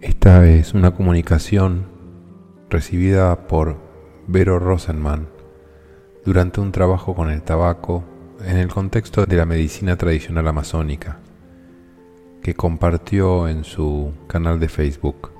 [0.00, 1.86] Esta es una comunicación
[2.70, 3.76] recibida por
[4.26, 5.28] Vero Rosenman
[6.24, 8.04] durante un trabajo con el tabaco
[8.44, 11.18] en el contexto de la medicina tradicional amazónica
[12.42, 15.32] que compartió en su canal de Facebook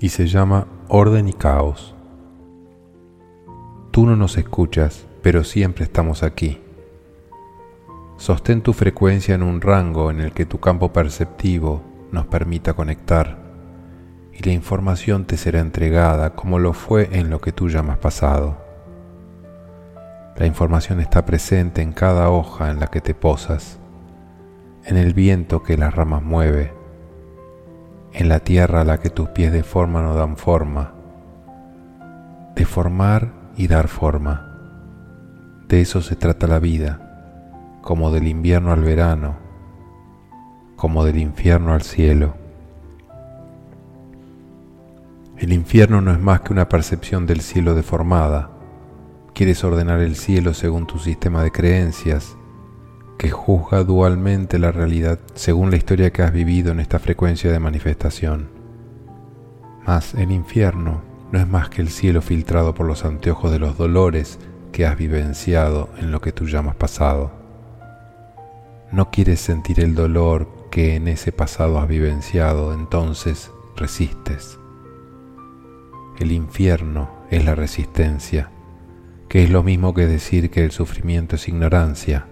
[0.00, 1.94] y se llama Orden y Caos.
[3.90, 6.63] Tú no nos escuchas, pero siempre estamos aquí.
[8.16, 11.82] Sostén tu frecuencia en un rango en el que tu campo perceptivo
[12.12, 13.44] nos permita conectar
[14.32, 18.56] y la información te será entregada como lo fue en lo que tú llamas pasado.
[20.36, 23.78] La información está presente en cada hoja en la que te posas,
[24.84, 26.72] en el viento que las ramas mueve,
[28.12, 30.94] en la tierra a la que tus pies deforman o dan forma.
[32.56, 34.50] Deformar y dar forma.
[35.68, 37.13] De eso se trata la vida,
[37.84, 39.36] como del invierno al verano,
[40.74, 42.34] como del infierno al cielo.
[45.36, 48.50] El infierno no es más que una percepción del cielo deformada.
[49.34, 52.38] Quieres ordenar el cielo según tu sistema de creencias,
[53.18, 57.60] que juzga dualmente la realidad según la historia que has vivido en esta frecuencia de
[57.60, 58.48] manifestación.
[59.86, 63.76] Mas el infierno no es más que el cielo filtrado por los anteojos de los
[63.76, 64.38] dolores
[64.72, 67.43] que has vivenciado en lo que tú llamas pasado.
[68.94, 74.60] No quieres sentir el dolor que en ese pasado has vivenciado, entonces resistes.
[76.20, 78.50] El infierno es la resistencia,
[79.28, 82.28] que es lo mismo que decir que el sufrimiento es ignorancia.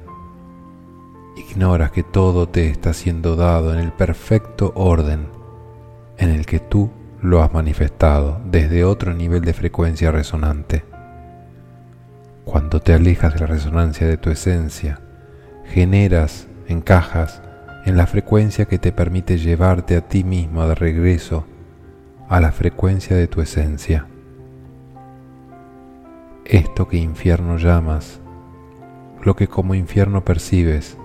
[1.36, 5.26] Ignoras que todo te está siendo dado en el perfecto orden
[6.16, 10.84] en el que tú lo has manifestado desde otro nivel de frecuencia resonante.
[12.44, 15.00] Cuando te alejas de la resonancia de tu esencia,
[15.64, 17.42] generas, encajas
[17.84, 21.44] en la frecuencia que te permite llevarte a ti mismo de regreso
[22.28, 24.06] a la frecuencia de tu esencia.
[26.44, 28.20] Esto que infierno llamas,
[29.22, 30.96] lo que como infierno percibes,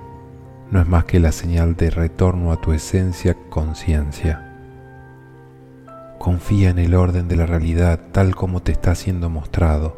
[0.72, 4.44] no es más que la señal de retorno a tu esencia conciencia.
[6.20, 9.98] Confía en el orden de la realidad tal como te está siendo mostrado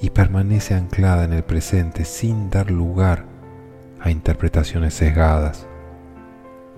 [0.00, 3.35] y permanece anclada en el presente sin dar lugar
[4.06, 5.66] a interpretaciones sesgadas,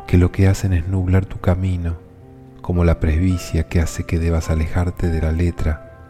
[0.07, 1.99] que lo que hacen es nublar tu camino
[2.63, 6.09] como la presbicia que hace que debas alejarte de la letra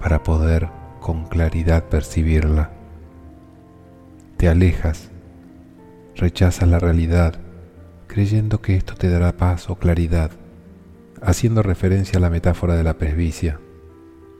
[0.00, 0.68] para poder
[1.00, 2.70] con claridad percibirla.
[4.36, 5.10] Te alejas,
[6.16, 7.36] rechazas la realidad,
[8.08, 10.32] creyendo que esto te dará paz o claridad,
[11.22, 13.60] haciendo referencia a la metáfora de la presbicia,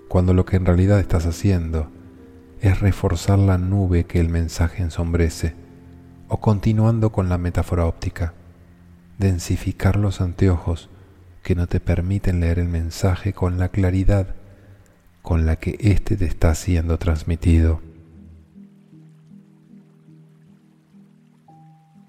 [0.09, 1.89] cuando lo que en realidad estás haciendo
[2.61, 5.66] es reforzar la nube que el mensaje ensombrece,
[6.29, 8.35] o continuando con la metáfora óptica,
[9.19, 10.89] densificar los anteojos
[11.43, 14.35] que no te permiten leer el mensaje con la claridad
[15.23, 17.81] con la que éste te está siendo transmitido.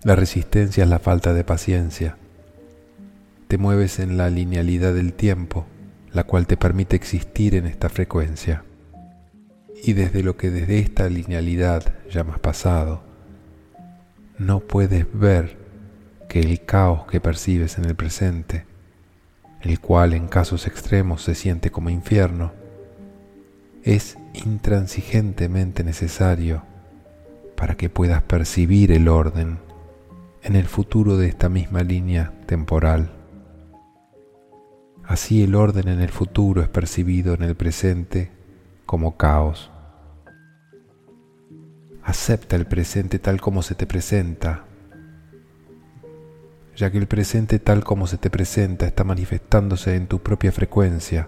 [0.04, 2.16] La resistencia es la falta de paciencia.
[3.48, 5.66] Te mueves en la linealidad del tiempo,
[6.14, 8.64] la cual te permite existir en esta frecuencia.
[9.84, 13.07] Y desde lo que desde esta linealidad llamas pasado,
[14.38, 15.58] no puedes ver
[16.30, 18.66] que el caos que percibes en el presente
[19.62, 22.52] el cual en casos extremos se siente como infierno,
[23.84, 26.64] es intransigentemente necesario
[27.56, 29.60] para que puedas percibir el orden
[30.44, 33.12] en el futuro de esta misma línea temporal.
[35.04, 38.30] Así el orden en el futuro es percibido en el presente
[38.86, 39.72] como caos.
[42.08, 44.68] Acepta el presente tal como se te presenta
[46.78, 51.28] ya que el presente tal como se te presenta está manifestándose en tu propia frecuencia,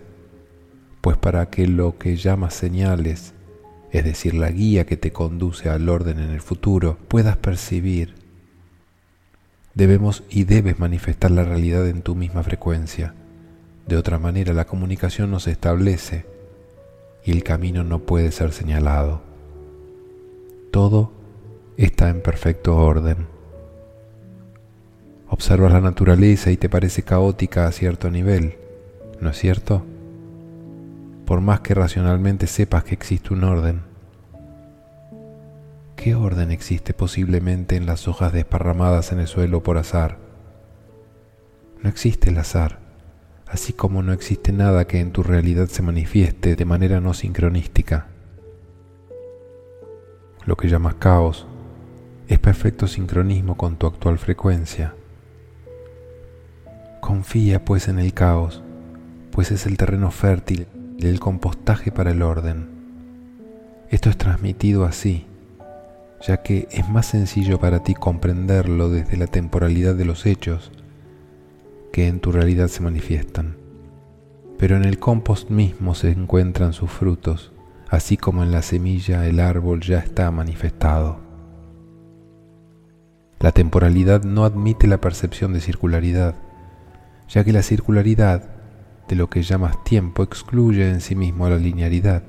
[1.01, 3.33] pues para que lo que llamas señales,
[3.91, 8.13] es decir, la guía que te conduce al orden en el futuro, puedas percibir,
[9.73, 13.15] debemos y debes manifestar la realidad en tu misma frecuencia.
[13.87, 16.27] De otra manera la comunicación no se establece
[17.25, 19.28] y el camino no puede ser señalado.
[20.71, 21.11] Todo
[21.77, 23.25] está en perfecto orden.
[25.27, 28.55] Observas la naturaleza y te parece caótica a cierto nivel,
[29.19, 29.83] ¿no es cierto?
[31.25, 33.81] Por más que racionalmente sepas que existe un orden.
[35.95, 40.19] ¿Qué orden existe posiblemente en las hojas desparramadas en el suelo por azar?
[41.81, 42.77] No existe el azar,
[43.47, 48.07] así como no existe nada que en tu realidad se manifieste de manera no sincronística.
[50.49, 51.45] Lo que llamas caos
[52.27, 54.95] es perfecto sincronismo con tu actual frecuencia
[57.01, 58.63] Confía pues en el caos,
[59.29, 60.65] pues es el terreno fértil
[60.97, 62.67] del compostaje para el orden.
[63.91, 65.27] Esto es transmitido así,
[66.27, 70.71] ya que es más sencillo para ti comprenderlo desde la temporalidad de los hechos
[71.93, 73.55] que en tu realidad se manifiestan.
[74.57, 77.51] Pero en el compost mismo se encuentran sus frutos,
[77.89, 81.19] así como en la semilla el árbol ya está manifestado.
[83.39, 86.35] La temporalidad no admite la percepción de circularidad,
[87.29, 88.43] ya que la circularidad
[89.07, 92.23] de lo que llamas tiempo excluye en sí mismo la linearidad.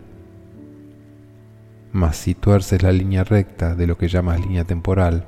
[1.93, 5.27] Mas si tuerces la línea recta de lo que llamas línea temporal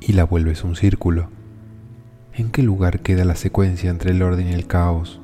[0.00, 1.28] y la vuelves un círculo,
[2.32, 5.20] ¿en qué lugar queda la secuencia entre el orden y el caos?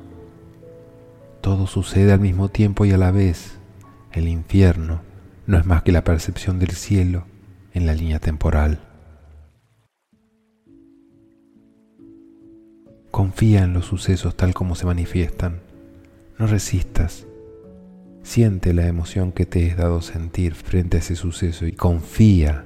[1.41, 3.54] Todo sucede al mismo tiempo y a la vez.
[4.15, 5.01] El infierno
[5.45, 7.25] no es más que la percepción del cielo
[7.73, 8.79] en la línea temporal.
[13.11, 15.59] Confía en los sucesos tal como se manifiestan.
[16.39, 17.27] No resistas.
[18.23, 22.63] Siente la emoción que te es dado sentir frente a ese suceso y confía.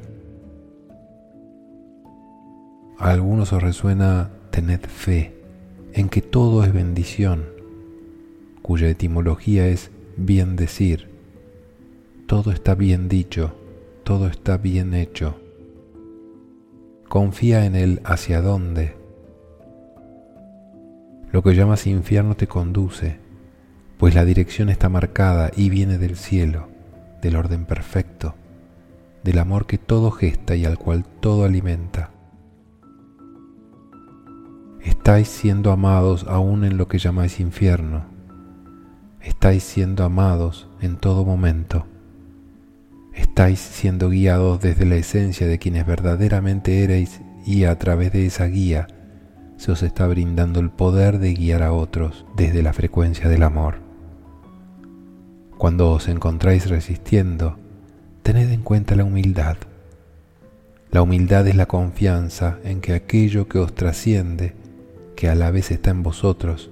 [3.00, 5.34] A algunos os resuena tened fe
[5.94, 7.46] en que todo es bendición,
[8.62, 11.19] cuya etimología es bien decir.
[12.30, 13.56] Todo está bien dicho,
[14.04, 15.42] todo está bien hecho.
[17.08, 18.96] Confía en el hacia dónde
[21.32, 23.18] lo que llamas infierno te conduce,
[23.98, 26.70] pues la dirección está marcada y viene del cielo,
[27.20, 28.36] del orden perfecto,
[29.24, 32.12] del amor que todo gesta y al cual todo alimenta.
[34.84, 38.06] Estáis siendo amados aún en lo que llamáis infierno.
[39.20, 41.88] Estáis siendo amados en todo momento.
[43.20, 48.46] Estáis siendo guiados desde la esencia de quienes verdaderamente erais y a través de esa
[48.46, 48.88] guía
[49.58, 53.82] se os está brindando el poder de guiar a otros desde la frecuencia del amor.
[55.58, 57.60] Cuando os encontráis resistiendo,
[58.24, 59.58] tened en cuenta la humildad.
[60.90, 64.56] La humildad es la confianza en que aquello que os trasciende,
[65.18, 66.72] que a la vez está en vosotros,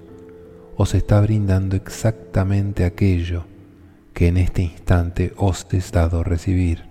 [0.78, 3.44] os está brindando exactamente aquello
[4.18, 6.88] que en este instante os es dado recibir,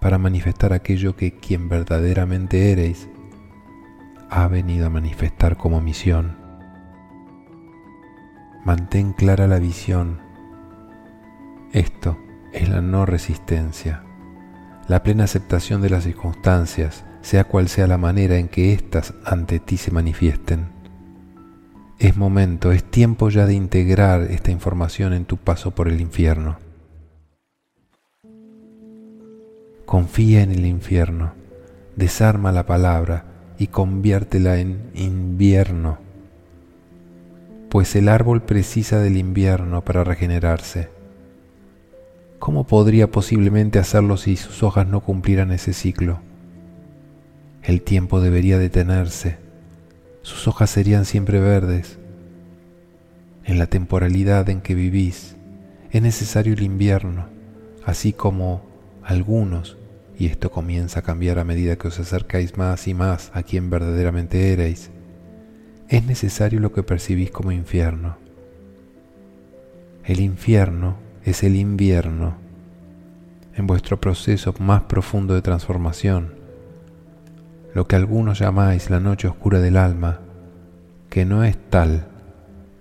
[0.00, 3.08] para manifestar aquello que quien verdaderamente eres
[4.30, 6.36] ha venido a manifestar como misión.
[8.64, 10.20] Mantén clara la visión.
[11.72, 12.16] Esto
[12.52, 14.04] es la no resistencia,
[14.86, 19.58] la plena aceptación de las circunstancias, sea cual sea la manera en que éstas ante
[19.58, 20.68] ti se manifiesten.
[22.02, 26.58] Es momento, es tiempo ya de integrar esta información en tu paso por el infierno.
[29.86, 31.32] Confía en el infierno,
[31.94, 33.26] desarma la palabra,
[33.56, 35.98] y conviértela en invierno,
[37.68, 40.88] pues el árbol precisa del invierno para regenerarse.
[42.40, 46.18] ¿Cómo podría posiblemente hacerlo si sus hojas no cumplieran ese ciclo?
[47.62, 49.41] El tiempo debería detenerse,
[50.22, 51.98] sus hojas serían siempre verdes.
[53.44, 55.36] En la temporalidad en que vivís
[55.90, 57.26] es necesario el invierno,
[57.84, 58.64] así como
[59.02, 59.76] algunos
[60.18, 63.70] y esto comienza a cambiar a medida que os acercáis más y más a quien
[63.70, 64.90] verdaderamente erais,
[65.88, 68.16] es necesario lo que percibís como infierno.
[70.04, 72.36] El infierno es el invierno
[73.54, 76.41] en vuestro proceso más profundo de transformación,
[77.74, 80.20] lo que algunos llamáis la noche oscura del alma,
[81.10, 82.06] que no es tal,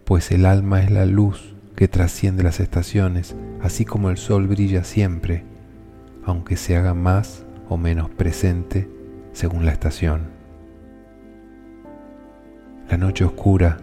[0.05, 4.83] pues el alma es la luz que trasciende las estaciones, así como el sol brilla
[4.83, 5.51] siempre
[6.25, 8.89] aunque se haga más o menos presente
[9.33, 10.29] según la estación.
[12.89, 13.77] La noche oscura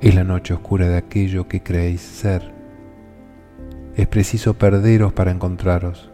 [0.00, 2.52] es la noche oscura de aquello que creéis ser.
[3.96, 6.10] Es preciso perderos para encontraros.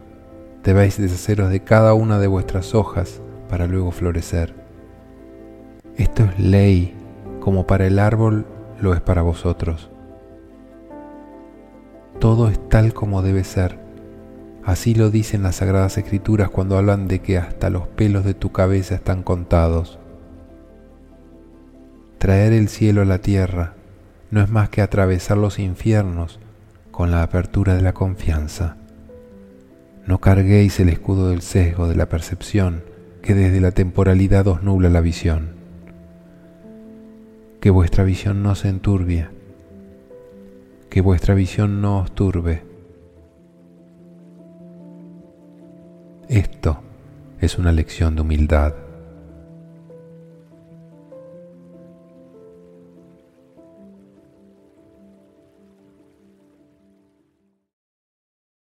[0.63, 3.20] Debéis deshaceros de cada una de vuestras hojas
[3.51, 4.55] para luego florecer.
[5.97, 6.95] Esto es ley,
[7.39, 8.47] como para el árbol
[8.81, 9.91] lo es para vosotros.
[12.19, 13.81] Todo es tal como debe ser
[14.63, 18.51] Así lo dicen las Sagradas Escrituras cuando hablan de que hasta los pelos de tu
[18.51, 19.97] cabeza están contados.
[22.19, 23.73] Traer el cielo a la tierra
[24.29, 26.39] no es más que atravesar los infiernos
[26.91, 28.77] con la apertura de la confianza.
[30.05, 32.83] No carguéis el escudo del sesgo de la percepción
[33.21, 35.55] que desde la temporalidad os nubla la visión.
[37.59, 39.27] Que vuestra visión no se enturbie,
[40.89, 42.71] que vuestra visión no os turbe
[46.31, 46.81] Esto
[47.41, 48.73] es una lección de humildad.